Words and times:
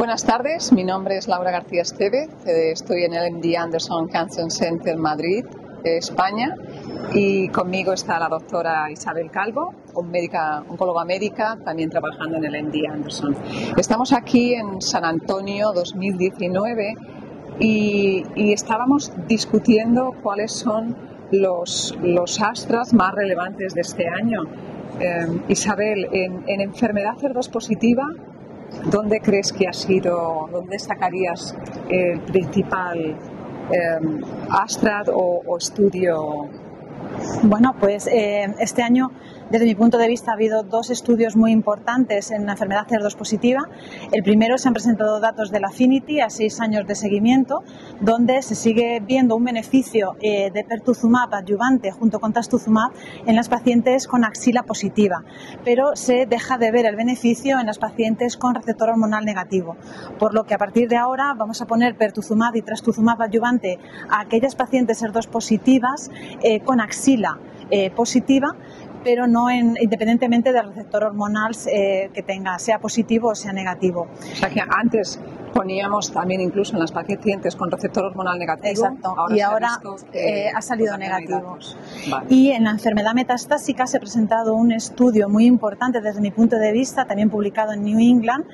Buenas 0.00 0.24
tardes, 0.24 0.72
mi 0.72 0.82
nombre 0.82 1.18
es 1.18 1.28
Laura 1.28 1.50
García 1.50 1.82
Esteve, 1.82 2.22
eh, 2.46 2.72
estoy 2.72 3.04
en 3.04 3.12
el 3.12 3.34
MD 3.34 3.54
Anderson 3.54 4.08
Cancer 4.08 4.50
Center 4.50 4.96
Madrid, 4.96 5.44
España, 5.84 6.56
y 7.12 7.50
conmigo 7.50 7.92
está 7.92 8.18
la 8.18 8.30
doctora 8.30 8.90
Isabel 8.90 9.30
Calvo, 9.30 9.74
un 9.94 10.10
médica, 10.10 10.64
oncóloga 10.66 11.04
médica, 11.04 11.58
también 11.62 11.90
trabajando 11.90 12.38
en 12.38 12.46
el 12.46 12.64
MD 12.64 12.90
Anderson. 12.90 13.36
Estamos 13.76 14.14
aquí 14.14 14.54
en 14.54 14.80
San 14.80 15.04
Antonio 15.04 15.70
2019 15.74 16.94
y, 17.58 18.24
y 18.36 18.52
estábamos 18.54 19.12
discutiendo 19.28 20.14
cuáles 20.22 20.50
son 20.52 20.96
los, 21.30 21.94
los 22.02 22.40
astras 22.40 22.94
más 22.94 23.14
relevantes 23.14 23.74
de 23.74 23.82
este 23.82 24.08
año. 24.08 24.44
Eh, 24.98 25.26
Isabel, 25.48 26.08
en, 26.10 26.42
en 26.46 26.62
enfermedad 26.62 27.18
cerdos 27.20 27.50
positiva, 27.50 28.04
¿dónde 28.90 29.20
crees 29.20 29.52
que 29.52 29.66
ha 29.68 29.72
sido, 29.72 30.48
dónde 30.52 30.78
sacarías 30.78 31.54
el 31.88 32.20
principal 32.20 33.16
eh, 33.70 34.20
astra 34.50 35.02
o, 35.12 35.42
o 35.46 35.56
estudio 35.58 36.48
bueno, 37.42 37.74
pues 37.78 38.06
eh, 38.06 38.54
este 38.60 38.82
año, 38.82 39.10
desde 39.50 39.66
mi 39.66 39.74
punto 39.74 39.98
de 39.98 40.06
vista, 40.06 40.30
ha 40.30 40.34
habido 40.34 40.62
dos 40.62 40.90
estudios 40.90 41.34
muy 41.34 41.50
importantes 41.50 42.30
en 42.30 42.46
la 42.46 42.52
enfermedad 42.52 42.86
CER2 42.86 43.16
positiva. 43.16 43.68
El 44.12 44.22
primero 44.22 44.56
se 44.58 44.68
han 44.68 44.74
presentado 44.74 45.18
datos 45.18 45.50
del 45.50 45.64
Affinity 45.64 46.20
a 46.20 46.30
seis 46.30 46.60
años 46.60 46.86
de 46.86 46.94
seguimiento, 46.94 47.64
donde 48.00 48.42
se 48.42 48.54
sigue 48.54 49.00
viendo 49.04 49.34
un 49.34 49.44
beneficio 49.44 50.14
eh, 50.20 50.52
de 50.52 50.62
pertuzumab 50.62 51.34
adyuvante 51.34 51.90
junto 51.90 52.20
con 52.20 52.32
trastuzumab 52.32 52.92
en 53.26 53.34
las 53.34 53.48
pacientes 53.48 54.06
con 54.06 54.24
axila 54.24 54.62
positiva, 54.62 55.24
pero 55.64 55.96
se 55.96 56.26
deja 56.26 56.56
de 56.56 56.70
ver 56.70 56.86
el 56.86 56.94
beneficio 56.94 57.58
en 57.58 57.66
las 57.66 57.78
pacientes 57.78 58.36
con 58.36 58.54
receptor 58.54 58.90
hormonal 58.90 59.24
negativo. 59.24 59.76
Por 60.20 60.32
lo 60.32 60.44
que 60.44 60.54
a 60.54 60.58
partir 60.58 60.88
de 60.88 60.96
ahora 60.96 61.34
vamos 61.36 61.60
a 61.60 61.66
poner 61.66 61.96
pertuzumab 61.96 62.54
y 62.54 62.62
trastuzumab 62.62 63.20
adyuvante 63.20 63.80
a 64.08 64.20
aquellas 64.20 64.54
pacientes 64.54 65.02
CER2 65.02 65.26
positivas 65.26 66.08
eh, 66.40 66.60
con 66.60 66.80
axila 66.80 67.40
eh, 67.72 67.90
positiva, 67.90 68.56
pero 69.04 69.26
no 69.26 69.50
en, 69.50 69.76
independientemente 69.80 70.52
del 70.52 70.68
receptor 70.68 71.04
hormonal 71.04 71.52
eh, 71.72 72.10
que 72.12 72.22
tenga, 72.22 72.58
sea 72.58 72.78
positivo 72.78 73.30
o 73.30 73.34
sea 73.34 73.52
negativo. 73.52 74.08
O 74.32 74.36
sea 74.36 74.48
que 74.48 74.60
antes 74.60 75.20
poníamos 75.52 76.12
también 76.12 76.40
incluso 76.40 76.74
en 76.74 76.80
las 76.80 76.92
pacientes 76.92 77.56
con 77.56 77.70
receptor 77.70 78.04
hormonal 78.04 78.38
negativo. 78.38 78.70
Exacto. 78.70 79.14
y 79.30 79.40
ahora 79.40 79.68
ha, 79.74 80.16
eh, 80.16 80.50
ha 80.54 80.62
salido 80.62 80.96
negativo. 80.96 81.58
Vale. 82.10 82.26
Y 82.28 82.50
en 82.50 82.64
la 82.64 82.70
enfermedad 82.70 83.14
metastásica 83.14 83.86
se 83.86 83.96
ha 83.96 84.00
presentado 84.00 84.54
un 84.54 84.72
estudio 84.72 85.28
muy 85.28 85.46
importante 85.46 86.00
desde 86.00 86.20
mi 86.20 86.30
punto 86.30 86.56
de 86.56 86.72
vista, 86.72 87.04
también 87.04 87.30
publicado 87.30 87.72
en 87.72 87.82
New 87.82 87.98
England, 87.98 88.44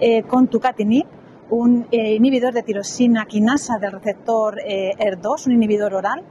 eh, 0.00 0.22
con 0.22 0.48
tucatinib 0.48 1.06
un 1.48 1.86
eh, 1.92 2.14
inhibidor 2.14 2.52
de 2.52 2.62
tirosina 2.62 3.24
quinasa 3.26 3.78
del 3.78 3.92
receptor 3.92 4.58
ER2, 4.58 5.46
un 5.46 5.52
inhibidor 5.52 5.94
oral, 5.94 6.24